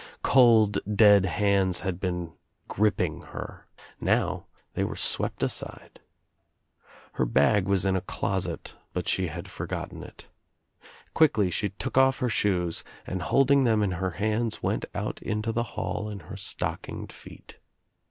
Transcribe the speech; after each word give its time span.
Cold 0.23 0.79
dead 0.95 1.25
handl 1.25 1.81
had 1.81 1.99
been 1.99 2.33
gripping 2.67 3.21
her. 3.21 3.67
Now 3.99 4.47
they 4.73 4.83
were 4.83 4.95
swept 4.95 5.43
aside. 5.43 5.99
Her 7.13 7.25
bag 7.27 7.67
was 7.67 7.85
In 7.85 7.95
a 7.95 8.01
closet 8.01 8.75
but 8.93 9.07
she 9.07 9.27
had 9.27 9.47
forgotten 9.47 10.01
it. 10.01 10.27
Quickly 11.13 11.51
she 11.51 11.69
took 11.69 11.99
off 11.99 12.17
her 12.17 12.29
shoes 12.29 12.83
and 13.05 13.21
holding 13.21 13.63
them 13.63 13.83
in 13.83 13.91
her 13.91 14.09
hands 14.17 14.63
went 14.63 14.85
out 14.95 15.21
into 15.21 15.51
the 15.51 15.61
hall 15.77 16.09
in 16.09 16.21
her 16.21 16.35
stockinged 16.35 17.11
feet. 17.11 17.57